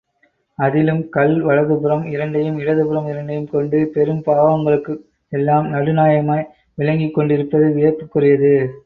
[0.59, 4.95] அதிலும் கள் வலதுபுறம் இரண்டையும், இடதுபுறம் இரண்டையும் கொண்டு, பெரும் பாவங்களுக்கு
[5.31, 6.49] எல்லாம் நடுநாயகமாய்
[6.77, 8.53] விளங்கிக் கொண்டிருப்பது வியப்புக்குரியது.